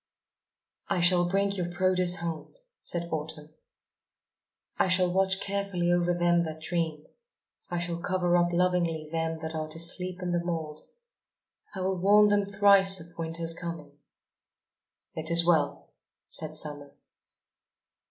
[0.89, 3.53] "I shall bring your produce home," said Autumn.
[4.79, 7.05] "I shall watch carefully over them that dream,
[7.69, 10.81] I shall cover up lovingly them that are to sleep in the mould.
[11.75, 13.99] I will warn them thrice of Winter's coming."
[15.13, 15.93] "It is well,"
[16.29, 16.95] said Summer.